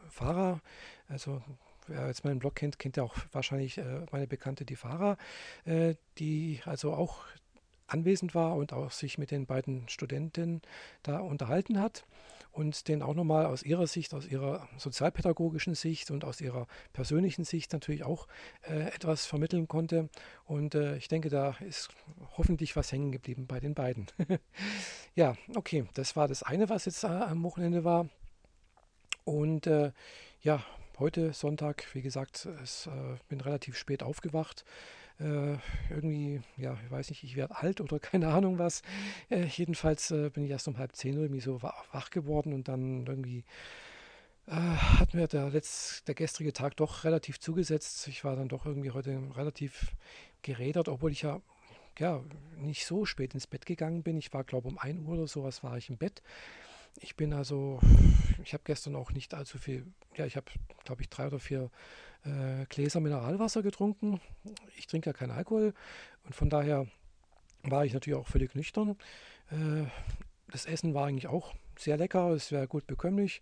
Fahrer, 0.10 0.60
also 1.07 1.42
wer 1.88 2.07
jetzt 2.07 2.24
meinen 2.24 2.39
Blog 2.39 2.56
kennt, 2.56 2.80
kennt 2.80 2.97
ja 2.97 3.03
auch 3.03 3.15
wahrscheinlich 3.31 3.77
äh, 3.77 4.06
meine 4.12 4.27
Bekannte, 4.27 4.65
die 4.65 4.75
Fahrer, 4.75 5.18
äh, 5.65 5.95
die 6.18 6.62
also 6.65 6.94
auch 6.94 7.25
anwesend 7.88 8.33
war 8.33 8.56
und 8.56 8.74
auch 8.74 8.91
sich 8.91 9.18
mit 9.18 9.31
den 9.31 9.45
beiden 9.45 9.88
Studenten 9.88 10.62
da 11.03 11.19
unterhalten 11.19 11.80
hat 11.80 12.06
und 12.53 12.88
den 12.88 13.01
auch 13.01 13.15
nochmal 13.15 13.45
aus 13.45 13.63
ihrer 13.63 13.88
Sicht, 13.88 14.13
aus 14.13 14.27
ihrer 14.27 14.68
sozialpädagogischen 14.77 15.75
Sicht 15.75 16.12
und 16.12 16.24
aus 16.24 16.39
ihrer 16.39 16.68
persönlichen 16.94 17.45
Sicht 17.45 17.74
natürlich 17.74 18.03
auch 18.03 18.27
äh, 18.62 18.89
etwas 18.94 19.25
vermitteln 19.25 19.68
konnte. 19.68 20.09
Und 20.45 20.75
äh, 20.75 20.95
ich 20.97 21.07
denke, 21.07 21.30
da 21.30 21.56
ist 21.62 21.89
hoffentlich 22.38 22.75
was 22.75 22.91
hängen 22.91 23.12
geblieben 23.12 23.47
bei 23.47 23.59
den 23.59 23.74
beiden. 23.74 24.06
ja, 25.15 25.35
okay, 25.56 25.85
das 25.95 26.15
war 26.15 26.27
das 26.27 26.44
eine, 26.44 26.69
was 26.69 26.85
jetzt 26.85 27.03
äh, 27.03 27.07
am 27.07 27.44
Wochenende 27.44 27.83
war. 27.83 28.07
Und 29.25 29.66
äh, 29.66 29.92
ja, 30.42 30.63
heute 31.00 31.33
Sonntag, 31.33 31.85
wie 31.94 32.02
gesagt, 32.02 32.47
ich 32.64 32.88
äh, 32.88 33.18
bin 33.28 33.42
relativ 33.42 33.78
spät 33.78 34.04
aufgewacht. 34.04 34.66
Äh, 35.19 35.57
irgendwie, 35.90 36.42
ja, 36.57 36.78
ich 36.83 36.92
weiß 36.92 37.09
nicht, 37.09 37.23
ich 37.23 37.35
werde 37.35 37.57
alt 37.57 37.81
oder 37.81 38.00
keine 38.02 38.30
Ahnung 38.30 38.59
was. 38.59 38.81
Äh, 39.30 39.45
jedenfalls 39.45 40.12
äh, 40.12 40.30
bin 40.30 40.45
ich 40.45 40.52
erst 40.52 40.68
um 40.68 40.78
halb 40.78 40.95
zehn 40.95 41.16
irgendwie 41.16 41.42
so 41.42 41.62
wach 41.62 42.09
geworden 42.09 42.54
und 42.54 42.68
dann 42.68 43.06
irgendwie 43.06 43.44
äh, 44.47 44.52
hat 44.52 45.14
mir 45.14 45.28
der, 45.28 45.50
letzt, 45.50 46.07
der 46.07 46.16
gestrige 46.16 46.54
Tag 46.54 46.78
doch 46.78 47.04
relativ 47.04 47.40
zugesetzt. 47.40 48.07
Ich 48.07 48.23
war 48.23 48.35
dann 48.35 48.50
doch 48.50 48.66
irgendwie 48.66 48.92
heute 48.92 49.21
relativ 49.35 49.95
gerädert, 50.42 50.90
obwohl 50.90 51.12
ich 51.12 51.21
ja 51.21 51.42
ja, 52.00 52.23
nicht 52.57 52.85
so 52.85 53.06
spät 53.06 53.33
ins 53.33 53.47
Bett 53.47 53.66
gegangen 53.66 54.04
bin. 54.04 54.18
Ich 54.18 54.33
war, 54.33 54.44
glaube 54.44 54.68
um 54.68 54.78
1 54.78 55.00
Uhr 55.02 55.14
oder 55.14 55.28
sowas 55.28 55.64
war 55.64 55.78
ich 55.78 55.90
im 55.90 55.97
Bett. 55.97 56.21
Ich 57.00 57.16
bin 57.16 57.33
also, 57.33 57.80
ich 58.44 58.54
habe 58.54 58.64
gestern 58.66 58.95
auch 58.95 59.12
nicht 59.12 59.33
allzu 59.33 59.57
viel, 59.57 59.85
ja, 60.16 60.26
ich 60.26 60.35
habe, 60.35 60.45
glaube 60.85 61.02
ich, 61.02 61.09
drei 61.09 61.28
oder 61.28 61.40
vier 61.40 61.69
äh, 62.23 62.66
Gläser 62.69 63.00
Mineralwasser 63.00 63.62
getrunken. 63.62 64.21
Ich 64.78 64.88
trinke 64.88 65.09
ja 65.09 65.14
keinen 65.14 65.31
Alkohol 65.31 65.73
und 66.23 66.35
von 66.35 66.50
daher 66.50 66.88
war 67.64 67.85
ich 67.85 67.94
natürlich 67.94 68.19
auch 68.19 68.28
völlig 68.28 68.56
nüchtern. 68.56 68.97
Äh, 69.52 69.85
das 70.52 70.66
Essen 70.66 70.94
war 70.94 71.07
eigentlich 71.07 71.28
auch 71.28 71.54
sehr 71.78 71.97
lecker, 71.97 72.30
es 72.30 72.52
wäre 72.52 72.68
gut 72.68 72.85
bekömmlich, 72.85 73.42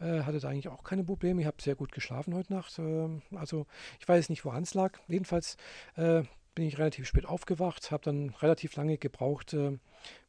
äh, 0.00 0.22
hatte 0.22 0.38
da 0.38 0.48
eigentlich 0.48 0.68
auch 0.68 0.84
keine 0.84 1.04
Probleme. 1.04 1.40
Ich 1.40 1.46
habe 1.46 1.62
sehr 1.62 1.74
gut 1.74 1.92
geschlafen 1.92 2.34
heute 2.34 2.52
Nacht. 2.52 2.78
Äh, 2.78 3.08
also 3.34 3.66
ich 3.98 4.06
weiß 4.06 4.28
nicht, 4.28 4.44
woran 4.44 4.64
es 4.64 4.74
lag. 4.74 4.98
Jedenfalls 5.08 5.56
äh, 5.96 6.22
bin 6.60 6.68
ich 6.68 6.76
relativ 6.76 7.06
spät 7.06 7.24
aufgewacht, 7.24 7.90
habe 7.90 8.04
dann 8.04 8.34
relativ 8.42 8.76
lange 8.76 8.98
gebraucht, 8.98 9.54
äh, 9.54 9.78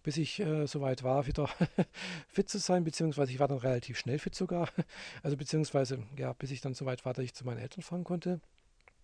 bis 0.02 0.16
ich 0.16 0.40
äh, 0.40 0.66
soweit 0.66 1.04
war, 1.04 1.28
wieder 1.28 1.50
fit 2.30 2.48
zu 2.48 2.58
sein, 2.58 2.86
beziehungsweise 2.86 3.34
ich 3.34 3.40
war 3.40 3.50
dann 3.50 3.58
relativ 3.58 3.98
schnell 3.98 4.18
fit 4.18 4.34
sogar. 4.34 4.70
Also 5.24 5.36
beziehungsweise, 5.36 6.02
ja, 6.18 6.32
bis 6.32 6.52
ich 6.52 6.62
dann 6.62 6.74
soweit 6.74 7.04
war, 7.04 7.14
dass 7.14 7.26
ich 7.26 7.34
zu 7.34 7.46
meinen 7.46 7.58
Eltern 7.58 7.82
fahren 7.82 8.06
konnte. 8.06 8.40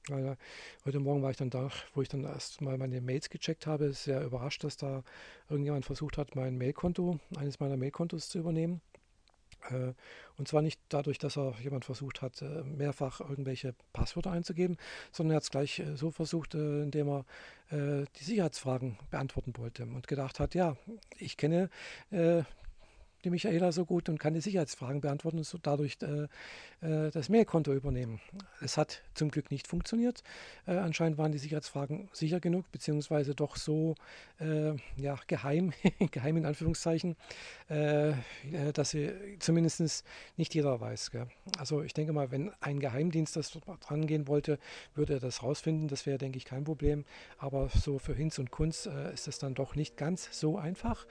Äh, 0.10 0.38
heute 0.86 1.02
Morgen 1.02 1.22
war 1.22 1.32
ich 1.32 1.36
dann 1.36 1.50
da, 1.50 1.70
wo 1.94 2.02
ich 2.02 2.08
dann 2.08 2.24
erst 2.24 2.62
mal 2.62 2.78
meine 2.78 3.02
Mails 3.02 3.30
gecheckt 3.30 3.68
habe, 3.68 3.92
sehr 3.92 4.24
überrascht, 4.24 4.64
dass 4.64 4.78
da 4.78 5.04
irgendjemand 5.50 5.84
versucht 5.84 6.18
hat, 6.18 6.34
mein 6.34 6.58
Mailkonto, 6.58 7.20
eines 7.36 7.60
meiner 7.60 7.76
Mailkontos 7.76 8.30
zu 8.30 8.40
übernehmen. 8.40 8.80
Äh, 9.72 9.94
und 10.38 10.48
zwar 10.48 10.62
nicht 10.62 10.80
dadurch, 10.90 11.18
dass 11.18 11.38
er 11.38 11.56
jemand 11.62 11.86
versucht 11.86 12.22
hat, 12.22 12.42
äh, 12.42 12.64
mehrfach 12.64 13.22
irgendwelche 13.22 13.74
Passwörter 13.94 14.32
einzugeben, 14.32 14.78
sondern 15.12 15.34
er 15.34 15.38
hat 15.38 15.44
es 15.44 15.52
gleich 15.52 15.80
äh, 15.80 15.96
so 15.96 16.12
versucht, 16.12 16.56
indem 16.56 17.10
er 17.10 17.26
die 17.70 18.24
Sicherheitsfragen 18.24 18.98
beantworten 19.12 19.52
wollte 19.58 19.84
und 19.84 20.08
gedacht 20.08 20.40
hat, 20.40 20.56
ja, 20.56 20.78
ich 21.18 21.36
kenne 21.36 21.70
die 23.28 23.32
Michaela 23.32 23.72
so 23.74 23.86
gut 23.86 24.08
und 24.08 24.20
kann 24.20 24.34
die 24.34 24.42
Sicherheitsfragen 24.42 25.02
beantworten 25.02 25.38
und 25.38 25.44
so 25.44 25.58
dadurch 25.62 25.98
äh, 26.02 26.28
äh, 26.86 27.12
das 27.12 27.28
Mailkonto 27.28 27.74
übernehmen. 27.74 28.22
Es 28.62 28.78
hat 28.78 29.02
zum 29.16 29.32
Glück 29.32 29.52
nicht 29.52 29.68
funktioniert. 29.68 30.24
Äh, 30.66 30.78
anscheinend 30.78 31.18
waren 31.18 31.34
die 31.34 31.38
Sicherheitsfragen 31.38 32.08
sicher 32.14 32.40
genug, 32.40 32.72
beziehungsweise 32.72 33.36
doch 33.36 33.58
so 33.58 33.96
äh, 34.40 34.74
ja, 34.96 35.20
geheim, 35.28 35.74
geheim 36.12 36.38
in 36.38 36.46
Anführungszeichen, 36.46 37.18
äh, 37.70 38.12
äh, 38.12 38.16
dass 38.74 38.92
sie 38.92 39.12
zumindest 39.40 40.06
nicht 40.38 40.56
jeder 40.56 40.80
weiß. 40.80 41.12
Gell? 41.12 41.28
Also 41.58 41.82
ich 41.82 41.94
denke 41.94 42.14
mal, 42.14 42.32
wenn 42.32 42.52
ein 42.62 42.80
Geheimdienst 42.80 43.36
das 43.36 43.60
dran 43.82 44.08
gehen 44.08 44.28
wollte, 44.28 44.58
würde 44.96 45.16
er 45.16 45.20
das 45.20 45.44
rausfinden. 45.44 45.90
Das 45.90 46.06
wäre, 46.06 46.18
denke 46.18 46.38
ich, 46.38 46.46
kein 46.46 46.64
Problem. 46.64 47.04
Aber 47.40 47.68
so 47.70 48.00
für 48.00 48.14
Hinz 48.14 48.40
und 48.40 48.52
Kunst 48.52 48.88
ist 49.14 49.28
es 49.28 49.38
dann 49.38 49.54
doch 49.54 49.76
nicht 49.76 49.98
ganz 49.98 50.30
so 50.32 50.58
einfach. 50.58 51.06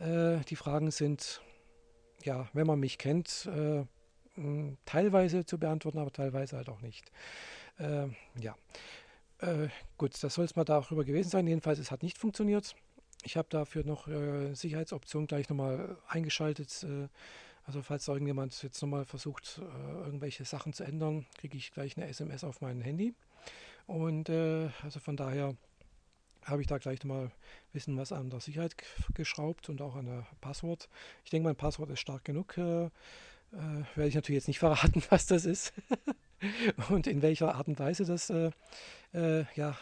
die 0.00 0.56
Fragen 0.56 0.90
sind 0.90 1.42
ja, 2.22 2.48
wenn 2.52 2.66
man 2.66 2.80
mich 2.80 2.98
kennt, 2.98 3.48
äh, 3.54 3.84
teilweise 4.84 5.44
zu 5.44 5.58
beantworten, 5.58 5.98
aber 5.98 6.12
teilweise 6.12 6.56
halt 6.56 6.68
auch 6.68 6.80
nicht. 6.80 7.10
Äh, 7.78 8.08
ja, 8.40 8.56
äh, 9.40 9.68
gut, 9.96 10.22
das 10.22 10.34
soll 10.34 10.44
es 10.44 10.56
mal 10.56 10.64
darüber 10.64 11.04
gewesen 11.04 11.30
sein. 11.30 11.46
Jedenfalls, 11.46 11.78
es 11.78 11.90
hat 11.90 12.02
nicht 12.02 12.18
funktioniert. 12.18 12.74
Ich 13.22 13.36
habe 13.36 13.48
dafür 13.50 13.84
noch 13.84 14.08
äh, 14.08 14.54
Sicherheitsoption 14.54 15.26
gleich 15.26 15.48
nochmal 15.48 15.96
eingeschaltet. 16.08 16.84
Äh, 16.84 17.08
also 17.64 17.82
falls 17.82 18.08
irgendjemand 18.08 18.62
jetzt 18.62 18.80
nochmal 18.80 19.04
versucht, 19.04 19.60
äh, 19.62 20.04
irgendwelche 20.04 20.44
Sachen 20.44 20.72
zu 20.72 20.84
ändern, 20.84 21.26
kriege 21.38 21.56
ich 21.56 21.72
gleich 21.72 21.96
eine 21.96 22.08
SMS 22.08 22.44
auf 22.44 22.60
mein 22.60 22.80
Handy. 22.80 23.14
Und 23.86 24.30
also 24.30 25.00
von 25.00 25.16
daher 25.16 25.56
habe 26.44 26.62
ich 26.62 26.68
da 26.68 26.78
gleich 26.78 27.02
nochmal 27.04 27.26
ein 27.26 27.32
bisschen 27.72 27.96
was 27.96 28.12
an 28.12 28.30
der 28.30 28.40
Sicherheit 28.40 28.76
geschraubt 29.14 29.68
und 29.68 29.82
auch 29.82 29.96
an 29.96 30.06
der 30.06 30.26
Passwort. 30.40 30.88
Ich 31.24 31.30
denke, 31.30 31.48
mein 31.48 31.56
Passwort 31.56 31.90
ist 31.90 32.00
stark 32.00 32.24
genug. 32.24 32.56
Äh, 32.58 32.86
äh, 33.52 33.84
werde 33.94 34.08
ich 34.08 34.14
natürlich 34.14 34.40
jetzt 34.40 34.48
nicht 34.48 34.58
verraten, 34.60 35.02
was 35.10 35.26
das 35.26 35.44
ist 35.44 35.72
und 36.88 37.06
in 37.06 37.22
welcher 37.22 37.54
Art 37.54 37.68
und 37.68 37.78
Weise 37.78 38.04
das 38.04 38.30
äh, 38.30 38.50
äh 39.12 39.44
ja, 39.56 39.76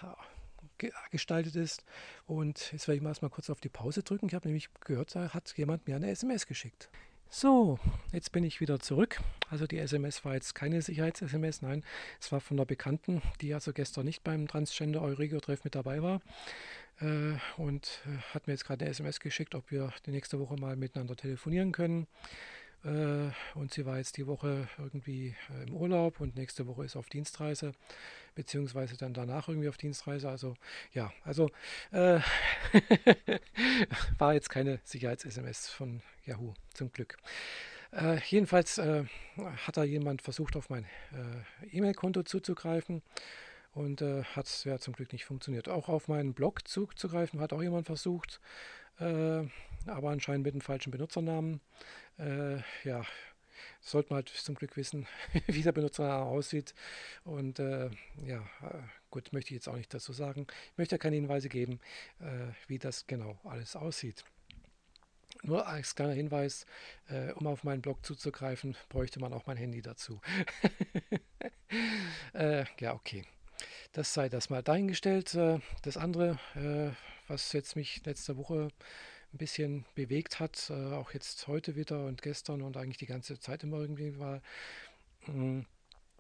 ge 0.79 0.93
gestaltet 1.11 1.57
ist. 1.57 1.85
Und 2.27 2.73
jetzt 2.73 2.89
werde 2.89 2.97
ich 2.97 3.03
mal 3.03 3.11
erstmal 3.11 3.31
kurz 3.31 3.51
auf 3.51 3.61
die 3.61 3.69
Pause 3.69 4.03
drücken. 4.03 4.27
Ich 4.27 4.35
habe 4.35 4.47
nämlich 4.49 4.69
gehört, 4.81 5.15
da 5.15 5.35
hat 5.35 5.53
jemand 5.57 5.87
mir 5.87 5.97
eine 5.97 6.11
SMS 6.11 6.47
geschickt. 6.47 6.89
So, 7.31 7.79
jetzt 8.11 8.33
bin 8.33 8.43
ich 8.43 8.61
wieder 8.61 8.81
zurück. 8.81 9.21
Also 9.51 9.67
die 9.67 9.79
SMS 9.79 10.25
war 10.25 10.33
jetzt 10.33 10.55
keine 10.55 10.81
Sicherheits-SMS, 10.81 11.61
nein, 11.61 11.85
es 12.19 12.33
war 12.33 12.41
von 12.41 12.57
einer 12.59 12.65
Bekannten, 12.65 13.21
die 13.43 13.53
also 13.53 13.75
gestern 13.75 14.07
nicht 14.07 14.25
beim 14.25 14.49
Transgender 14.49 15.03
Eurego-Treff 15.03 15.63
mit 15.63 15.75
dabei 15.75 16.03
war 16.03 16.23
äh, 17.01 17.35
und 17.59 18.01
äh, 18.07 18.19
hat 18.33 18.47
mir 18.47 18.55
jetzt 18.55 18.65
gerade 18.65 18.85
eine 18.85 18.93
SMS 18.93 19.21
geschickt, 19.21 19.55
ob 19.55 19.71
wir 19.71 19.93
die 20.07 20.11
nächste 20.11 20.41
Woche 20.41 20.57
mal 20.57 20.77
miteinander 20.77 21.17
telefonieren 21.17 21.73
können. 21.73 22.07
Äh, 22.85 23.31
und 23.55 23.73
sie 23.73 23.87
war 23.87 23.99
jetzt 23.99 24.17
die 24.17 24.27
Woche 24.27 24.69
irgendwie 24.79 25.35
äh, 25.51 25.69
im 25.69 25.75
Urlaub 25.75 26.21
und 26.21 26.37
nächste 26.37 26.67
Woche 26.67 26.85
ist 26.85 26.97
auf 26.97 27.09
Dienstreise, 27.09 27.73
beziehungsweise 28.35 28.97
dann 28.97 29.15
danach 29.15 29.49
irgendwie 29.49 29.69
auf 29.69 29.77
Dienstreise. 29.77 30.29
Also 30.29 30.55
ja, 30.93 31.13
also 31.25 31.51
äh, 31.91 32.21
war 34.19 34.35
jetzt 34.35 34.51
keine 34.51 34.81
Sicherheits-SMS 34.85 35.69
von 35.69 36.03
Yahoo, 36.25 36.55
zum 36.75 36.93
Glück. 36.93 37.19
Äh, 37.93 38.21
jedenfalls 38.29 38.79
äh, 38.79 39.05
hat 39.37 39.77
da 39.77 39.85
jemand 39.85 40.23
versucht, 40.23 40.57
auf 40.57 40.71
mein 40.71 40.85
äh, 40.85 41.77
E-Mail-Konto 41.77 42.23
zuzugreifen 42.23 43.03
und 43.79 44.01
hat 44.01 44.47
es 44.47 44.65
ja 44.65 44.79
zum 44.79 44.95
Glück 44.95 45.13
nicht 45.13 45.25
funktioniert. 45.25 45.69
Auch 45.69 45.89
auf 45.89 46.09
meinen 46.09 46.35
Blog 46.35 46.67
zuzugreifen 46.67 47.41
hat 47.41 47.53
auch 47.53 47.63
jemand 47.63 47.87
versucht, 47.87 48.41
aber 48.99 50.11
anscheinend 50.11 50.45
mit 50.45 50.55
dem 50.55 50.61
falschen 50.61 50.91
Benutzernamen. 50.91 51.61
Äh, 52.19 52.59
ja, 52.85 53.05
sollte 53.81 54.11
man 54.11 54.17
halt 54.19 54.29
zum 54.29 54.55
Glück 54.55 54.77
wissen, 54.77 55.07
wie 55.47 55.63
der 55.63 55.73
Benutzername 55.73 56.25
aussieht. 56.25 56.75
Und 57.25 57.59
äh, 57.59 57.91
ja, 58.25 58.41
äh, 58.63 58.83
gut, 59.11 59.33
möchte 59.33 59.51
ich 59.51 59.57
jetzt 59.57 59.69
auch 59.69 59.77
nicht 59.77 59.93
dazu 59.93 60.13
sagen. 60.13 60.47
Ich 60.73 60.79
möchte 60.79 60.95
ja 60.95 60.99
keine 60.99 61.17
Hinweise 61.17 61.49
geben, 61.49 61.81
äh, 62.21 62.53
wie 62.67 62.79
das 62.79 63.07
genau 63.07 63.39
alles 63.45 63.77
aussieht. 63.77 64.25
Nur 65.43 65.67
als 65.67 65.95
kleiner 65.95 66.15
Hinweis, 66.15 66.67
äh, 67.09 67.33
um 67.33 67.47
auf 67.47 67.63
meinen 67.63 67.83
Blog 67.83 68.05
zuzugreifen, 68.05 68.77
bräuchte 68.89 69.21
man 69.21 69.33
auch 69.33 69.47
mein 69.47 69.57
Handy 69.57 69.83
dazu. 69.83 70.21
äh, 72.33 72.65
ja, 72.81 72.95
okay. 72.95 73.25
Das 73.93 74.13
sei 74.13 74.29
das 74.29 74.51
mal 74.51 74.63
dahingestellt. 74.63 75.35
Äh, 75.35 75.61
das 75.83 75.97
andere, 75.97 76.39
äh, 76.55 76.95
was 77.27 77.53
jetzt 77.53 77.75
mich 77.75 78.05
letzte 78.05 78.37
Woche 78.37 78.69
ein 79.33 79.39
bisschen 79.39 79.85
bewegt 79.95 80.41
hat, 80.41 80.71
äh, 80.71 80.95
auch 80.95 81.13
jetzt 81.13 81.47
heute 81.49 81.75
wieder 81.75 82.05
und 82.05 82.23
gestern 82.23 82.63
und 82.63 82.77
eigentlich 82.77 82.99
die 82.99 83.07
ganze 83.07 83.41
Zeit 83.41 83.63
immer 83.63 83.79
irgendwie 83.79 84.19
war, 84.19 84.43
mm, 85.27 85.61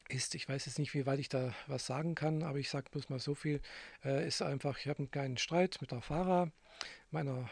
ist, 0.08 0.34
ich 0.34 0.48
weiß 0.48 0.64
jetzt 0.66 0.78
nicht, 0.78 0.94
wie 0.94 1.04
weit 1.04 1.20
ich 1.20 1.28
da 1.28 1.54
was 1.66 1.86
sagen 1.86 2.14
kann, 2.14 2.42
aber 2.42 2.58
ich 2.58 2.70
sage 2.70 2.88
bloß 2.90 3.10
mal 3.10 3.18
so 3.18 3.34
viel, 3.34 3.60
ist 4.02 4.40
einfach, 4.40 4.78
ich 4.78 4.88
habe 4.88 5.00
einen 5.00 5.10
kleinen 5.10 5.36
Streit 5.36 5.76
mit 5.82 5.90
der 5.92 6.00
Fahrer, 6.00 6.50
meiner 7.10 7.50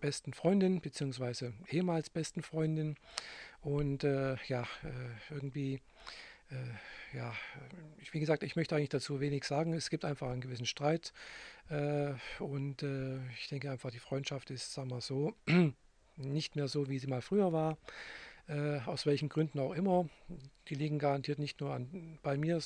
besten 0.00 0.32
Freundin, 0.32 0.80
beziehungsweise 0.80 1.54
ehemals 1.70 2.10
besten 2.10 2.42
Freundin. 2.42 2.96
Und 3.60 4.02
ja, 4.02 4.66
irgendwie 5.30 5.80
äh, 6.54 7.16
ja, 7.16 7.32
wie 8.12 8.20
gesagt, 8.20 8.42
ich 8.42 8.56
möchte 8.56 8.74
eigentlich 8.74 8.88
dazu 8.88 9.20
wenig 9.20 9.44
sagen. 9.44 9.72
Es 9.72 9.90
gibt 9.90 10.04
einfach 10.04 10.30
einen 10.30 10.40
gewissen 10.40 10.66
Streit 10.66 11.12
äh, 11.68 12.12
und 12.38 12.82
äh, 12.82 13.18
ich 13.38 13.48
denke 13.48 13.70
einfach, 13.70 13.90
die 13.90 13.98
Freundschaft 13.98 14.50
ist, 14.50 14.72
sagen 14.72 14.90
wir 14.90 15.00
so, 15.00 15.34
nicht 16.16 16.56
mehr 16.56 16.68
so, 16.68 16.88
wie 16.88 16.98
sie 16.98 17.06
mal 17.06 17.22
früher 17.22 17.52
war 17.52 17.78
äh, 18.48 18.78
aus 18.86 19.06
welchen 19.06 19.28
Gründen 19.28 19.58
auch 19.58 19.72
immer. 19.72 20.08
Die 20.68 20.74
liegen 20.74 20.98
garantiert 20.98 21.38
nicht 21.38 21.60
nur 21.60 21.74
an, 21.74 22.18
bei 22.22 22.36
mir 22.36 22.58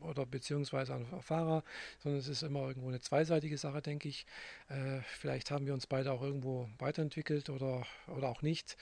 oder 0.00 0.26
beziehungsweise 0.26 0.94
an 0.94 1.06
Fahrer, 1.22 1.64
sondern 2.02 2.20
es 2.20 2.28
ist 2.28 2.42
immer 2.42 2.68
irgendwo 2.68 2.88
eine 2.88 3.00
zweiseitige 3.00 3.56
Sache, 3.56 3.80
denke 3.80 4.08
ich. 4.08 4.26
Äh, 4.68 5.00
vielleicht 5.18 5.50
haben 5.50 5.66
wir 5.66 5.72
uns 5.72 5.86
beide 5.86 6.12
auch 6.12 6.22
irgendwo 6.22 6.68
weiterentwickelt 6.78 7.48
oder, 7.48 7.86
oder 8.08 8.28
auch 8.28 8.42
nicht, 8.42 8.76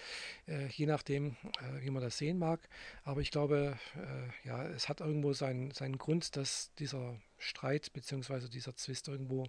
äh, 0.48 0.66
je 0.68 0.86
nachdem, 0.86 1.36
äh, 1.60 1.82
wie 1.82 1.90
man 1.90 2.02
das 2.02 2.18
sehen 2.18 2.38
mag. 2.38 2.68
Aber 3.04 3.20
ich 3.20 3.30
glaube, 3.30 3.78
äh, 3.96 4.48
ja, 4.48 4.64
es 4.64 4.88
hat 4.88 5.00
irgendwo 5.00 5.32
seinen, 5.32 5.70
seinen 5.70 5.98
Grund, 5.98 6.36
dass 6.36 6.74
dieser 6.74 7.16
Streit 7.38 7.92
beziehungsweise 7.92 8.48
dieser 8.48 8.74
Zwist 8.74 9.08
irgendwo 9.08 9.46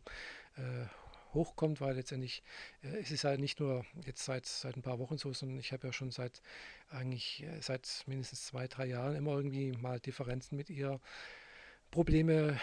hochkommt, 1.34 1.82
weil 1.82 1.96
letztendlich 1.96 2.44
äh, 2.84 2.98
es 2.98 3.12
ist 3.12 3.24
ja 3.24 3.36
nicht 3.38 3.60
nur 3.60 3.86
jetzt 4.06 4.26
seit, 4.26 4.46
seit 4.46 4.76
ein 4.76 4.82
paar 4.82 5.00
Wochen 5.00 5.18
so, 5.18 5.34
sondern 5.34 5.60
ich 5.60 5.72
habe 5.74 5.88
ja 5.88 5.94
schon 5.94 6.12
seit 6.12 6.42
eigentlich 6.90 7.44
äh, 7.44 7.62
seit 7.62 8.04
mindestens 8.08 8.46
zwei, 8.46 8.68
drei 8.68 8.86
Jahren 8.86 9.16
immer 9.16 9.32
irgendwie 9.32 9.72
mal 9.74 10.00
Differenzen 10.00 10.58
mit 10.58 10.70
ihr, 10.70 11.00
Probleme 11.92 12.60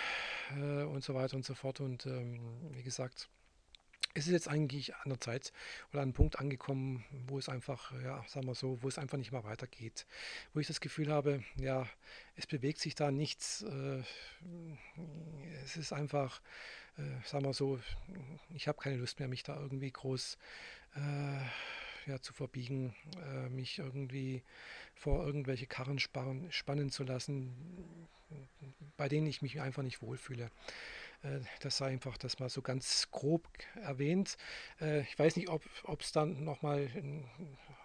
äh, 0.51 0.83
und 0.85 1.03
so 1.03 1.15
weiter 1.15 1.37
und 1.37 1.45
so 1.45 1.55
fort. 1.55 1.81
Und 1.81 2.07
ähm, 2.07 2.41
wie 2.73 2.83
gesagt, 2.83 3.29
es 4.15 4.27
ist 4.27 4.33
jetzt 4.33 4.49
eigentlich 4.49 4.95
an 4.97 5.11
der 5.11 5.21
Zeit 5.21 5.53
oder 5.91 6.01
an 6.01 6.09
einem 6.09 6.13
Punkt 6.13 6.39
angekommen, 6.39 7.05
wo 7.27 7.39
es 7.39 7.49
einfach, 7.49 7.93
ja, 8.03 8.25
sagen 8.27 8.47
wir 8.47 8.55
so, 8.55 8.83
wo 8.83 8.89
es 8.89 8.99
einfach 8.99 9.19
nicht 9.19 9.33
mehr 9.33 9.45
weitergeht. 9.45 10.07
Wo 10.53 10.61
ich 10.61 10.67
das 10.67 10.81
Gefühl 10.81 11.11
habe, 11.11 11.43
ja, 11.57 11.87
es 12.37 12.47
bewegt 12.47 12.79
sich 12.79 12.95
da 12.95 13.11
nichts. 13.11 13.63
Äh, 13.63 14.03
es 15.65 15.77
ist 15.77 15.93
einfach, 15.93 16.41
äh, 16.99 17.27
sagen 17.27 17.45
wir 17.45 17.55
so, 17.55 17.81
ich 18.55 18.69
habe 18.69 18.79
keine 18.79 18.97
Lust 18.97 19.19
mehr, 19.19 19.29
mich 19.29 19.43
da 19.43 19.59
irgendwie 19.59 19.91
groß 19.91 20.37
äh, 20.97 22.11
ja, 22.11 22.21
zu 22.21 22.33
verbiegen, 22.33 22.95
äh, 23.17 23.49
mich 23.49 23.79
irgendwie 23.79 24.43
vor 24.95 25.25
irgendwelche 25.25 25.67
Karren 25.67 25.99
spannen, 25.99 26.51
spannen 26.53 26.91
zu 26.91 27.05
lassen, 27.05 27.55
bei 28.97 29.09
denen 29.09 29.27
ich 29.27 29.43
mich 29.43 29.61
einfach 29.61 29.83
nicht 29.83 30.03
wohlfühle. 30.03 30.51
Äh, 31.23 31.41
das 31.61 31.79
sei 31.79 31.87
einfach 31.87 32.17
das 32.19 32.39
mal 32.39 32.49
so 32.49 32.63
ganz 32.63 33.11
grob 33.11 33.49
erwähnt. 33.75 34.37
Äh, 34.81 35.03
ich 35.03 35.19
weiß 35.19 35.37
nicht, 35.37 35.49
ob 35.49 36.01
es 36.01 36.13
dann 36.13 36.45
nochmal 36.45 36.89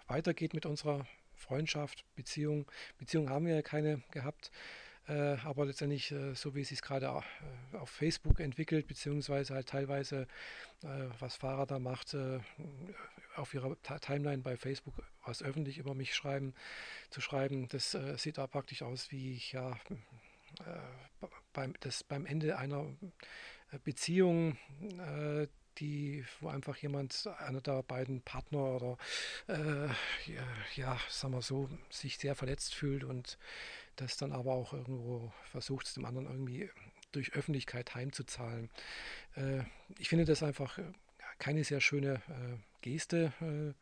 weitergeht 0.06 0.54
mit 0.54 0.66
unserer 0.66 1.06
Freundschaft, 1.34 2.04
Beziehung. 2.16 2.70
Beziehung 2.98 3.30
haben 3.30 3.46
wir 3.46 3.54
ja 3.54 3.62
keine 3.62 4.02
gehabt. 4.10 4.50
Äh, 5.08 5.38
aber 5.44 5.64
letztendlich, 5.64 6.12
äh, 6.12 6.34
so 6.34 6.54
wie 6.54 6.60
es 6.60 6.68
sich 6.68 6.82
gerade 6.82 7.06
äh, 7.06 7.76
auf 7.76 7.88
Facebook 7.88 8.40
entwickelt, 8.40 8.86
beziehungsweise 8.86 9.54
halt 9.54 9.66
teilweise, 9.66 10.26
äh, 10.82 11.06
was 11.18 11.36
Fahrer 11.36 11.64
da 11.64 11.78
macht, 11.78 12.12
äh, 12.12 12.40
auf 13.36 13.54
ihrer 13.54 13.74
Timeline 14.00 14.42
bei 14.42 14.56
Facebook 14.56 14.94
was 15.24 15.42
öffentlich 15.42 15.78
über 15.78 15.94
mich 15.94 16.14
schreiben, 16.14 16.54
zu 17.10 17.20
schreiben, 17.20 17.68
das 17.68 17.96
sieht 18.16 18.38
da 18.38 18.46
praktisch 18.46 18.82
aus 18.82 19.12
wie 19.12 19.34
ich 19.34 19.52
ja 19.52 19.78
beim, 21.52 21.74
das 21.80 22.04
beim 22.04 22.26
Ende 22.26 22.58
einer 22.58 22.86
Beziehung, 23.84 24.56
die, 25.78 26.24
wo 26.40 26.48
einfach 26.48 26.76
jemand, 26.76 27.28
einer 27.38 27.60
der 27.60 27.82
beiden 27.82 28.22
Partner 28.22 28.76
oder 28.76 28.96
äh, 29.48 29.86
ja, 30.30 30.46
ja, 30.74 31.00
sagen 31.08 31.34
wir 31.34 31.42
so, 31.42 31.68
sich 31.90 32.18
sehr 32.18 32.34
verletzt 32.34 32.74
fühlt 32.74 33.04
und 33.04 33.38
das 33.96 34.16
dann 34.16 34.32
aber 34.32 34.52
auch 34.52 34.72
irgendwo 34.72 35.32
versucht, 35.50 35.86
es 35.86 35.94
dem 35.94 36.04
anderen 36.04 36.26
irgendwie 36.26 36.70
durch 37.12 37.32
Öffentlichkeit 37.34 37.94
heimzuzahlen. 37.94 38.70
Äh, 39.34 39.62
ich 39.98 40.08
finde 40.08 40.24
das 40.24 40.42
einfach 40.42 40.78
keine 41.38 41.64
sehr 41.64 41.80
schöne 41.80 42.14
äh, 42.28 42.58
Geste. 42.80 43.32
Äh, 43.40 43.74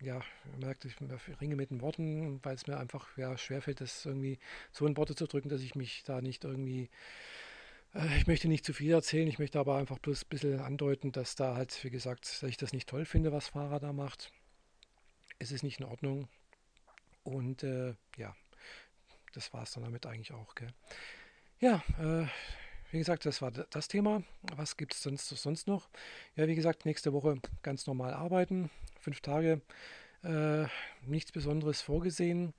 ja, 0.00 0.20
merkt, 0.58 0.84
ich 0.84 0.96
ringe 1.40 1.56
mit 1.56 1.70
den 1.70 1.80
Worten, 1.80 2.40
weil 2.42 2.54
es 2.54 2.66
mir 2.66 2.78
einfach 2.78 3.16
ja, 3.16 3.36
schwerfällt, 3.38 3.80
das 3.80 4.04
irgendwie 4.04 4.38
so 4.72 4.86
in 4.86 4.96
Worte 4.96 5.14
zu 5.14 5.26
drücken, 5.26 5.48
dass 5.48 5.62
ich 5.62 5.74
mich 5.74 6.04
da 6.04 6.20
nicht 6.20 6.44
irgendwie 6.44 6.90
äh, 7.96 8.18
ich 8.18 8.26
möchte 8.26 8.48
nicht 8.48 8.64
zu 8.64 8.72
viel 8.72 8.92
erzählen, 8.92 9.28
ich 9.28 9.38
möchte 9.38 9.58
aber 9.58 9.76
einfach 9.76 9.98
bloß 9.98 10.24
ein 10.24 10.28
bisschen 10.28 10.60
andeuten, 10.60 11.12
dass 11.12 11.34
da 11.34 11.54
halt, 11.56 11.82
wie 11.84 11.90
gesagt, 11.90 12.24
dass 12.24 12.42
ich 12.42 12.56
das 12.56 12.72
nicht 12.72 12.88
toll 12.88 13.04
finde, 13.04 13.32
was 13.32 13.48
Fahrer 13.48 13.80
da 13.80 13.92
macht. 13.92 14.32
Es 15.38 15.52
ist 15.52 15.62
nicht 15.62 15.80
in 15.80 15.86
Ordnung. 15.86 16.28
Und 17.24 17.62
äh, 17.62 17.94
ja, 18.16 18.36
das 19.32 19.52
war 19.52 19.62
es 19.64 19.72
dann 19.72 19.84
damit 19.84 20.06
eigentlich 20.06 20.32
auch. 20.32 20.54
Gell? 20.54 20.72
Ja, 21.58 21.82
äh, 21.98 22.26
wie 22.90 22.98
gesagt, 22.98 23.26
das 23.26 23.42
war 23.42 23.50
das 23.50 23.88
Thema. 23.88 24.22
Was 24.56 24.76
gibt 24.76 24.94
es 24.94 25.02
sonst, 25.02 25.28
sonst 25.28 25.66
noch? 25.66 25.88
Ja, 26.36 26.46
wie 26.46 26.54
gesagt, 26.54 26.86
nächste 26.86 27.12
Woche 27.12 27.38
ganz 27.62 27.86
normal 27.86 28.14
arbeiten. 28.14 28.70
Fünf 29.00 29.20
Tage, 29.20 29.60
äh, 30.22 30.66
nichts 31.06 31.32
Besonderes 31.32 31.82
vorgesehen. 31.82 32.52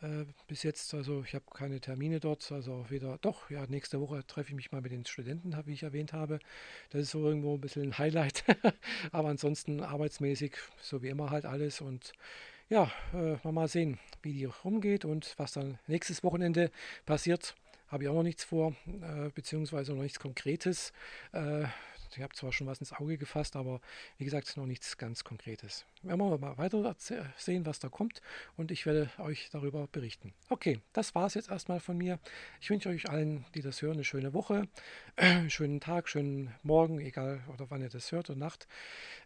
Äh, 0.00 0.26
bis 0.46 0.62
jetzt, 0.62 0.94
also 0.94 1.24
ich 1.24 1.34
habe 1.34 1.44
keine 1.52 1.80
Termine 1.80 2.20
dort, 2.20 2.52
also 2.52 2.74
auch 2.74 2.90
wieder, 2.90 3.18
doch, 3.20 3.50
ja, 3.50 3.66
nächste 3.66 4.00
Woche 4.00 4.24
treffe 4.26 4.50
ich 4.50 4.54
mich 4.54 4.70
mal 4.70 4.80
mit 4.80 4.92
den 4.92 5.04
Studenten, 5.04 5.56
wie 5.66 5.72
ich 5.72 5.82
erwähnt 5.82 6.12
habe. 6.12 6.38
Das 6.90 7.02
ist 7.02 7.10
so 7.10 7.26
irgendwo 7.26 7.54
ein 7.54 7.60
bisschen 7.60 7.82
ein 7.82 7.98
Highlight, 7.98 8.44
aber 9.12 9.28
ansonsten 9.28 9.80
arbeitsmäßig, 9.82 10.54
so 10.80 11.02
wie 11.02 11.08
immer 11.08 11.30
halt 11.30 11.46
alles 11.46 11.80
und 11.80 12.12
ja, 12.68 12.92
äh, 13.12 13.50
mal 13.50 13.66
sehen, 13.66 13.98
wie 14.22 14.32
die 14.32 14.44
rumgeht 14.44 15.04
und 15.04 15.34
was 15.36 15.52
dann 15.52 15.78
nächstes 15.86 16.22
Wochenende 16.22 16.70
passiert. 17.06 17.54
Habe 17.88 18.04
ich 18.04 18.08
auch 18.08 18.14
noch 18.14 18.22
nichts 18.22 18.44
vor, 18.44 18.76
äh, 18.86 19.30
beziehungsweise 19.34 19.94
noch 19.94 20.02
nichts 20.02 20.20
Konkretes. 20.20 20.92
Äh, 21.32 21.64
ich 22.16 22.22
habe 22.22 22.34
zwar 22.34 22.52
schon 22.52 22.66
was 22.66 22.80
ins 22.80 22.92
Auge 22.92 23.16
gefasst, 23.18 23.56
aber 23.56 23.80
wie 24.16 24.24
gesagt, 24.24 24.56
noch 24.56 24.66
nichts 24.66 24.96
ganz 24.96 25.24
Konkretes. 25.24 25.84
Werden 26.02 26.20
wir 26.20 26.38
mal 26.38 26.56
weiter 26.58 26.94
sehen, 27.36 27.66
was 27.66 27.80
da 27.80 27.88
kommt 27.88 28.22
und 28.56 28.70
ich 28.70 28.86
werde 28.86 29.10
euch 29.18 29.50
darüber 29.50 29.88
berichten. 29.88 30.32
Okay, 30.48 30.80
das 30.92 31.12
war 31.14 31.26
es 31.26 31.34
jetzt 31.34 31.50
erstmal 31.50 31.80
von 31.80 31.98
mir. 31.98 32.20
Ich 32.60 32.70
wünsche 32.70 32.88
euch 32.88 33.10
allen, 33.10 33.44
die 33.54 33.62
das 33.62 33.82
hören, 33.82 33.94
eine 33.94 34.04
schöne 34.04 34.32
Woche, 34.32 34.68
äh, 35.16 35.50
schönen 35.50 35.80
Tag, 35.80 36.08
schönen 36.08 36.54
Morgen, 36.62 37.00
egal 37.00 37.40
oder 37.52 37.68
wann 37.70 37.82
ihr 37.82 37.88
das 37.88 38.12
hört 38.12 38.30
und 38.30 38.38
Nacht. 38.38 38.68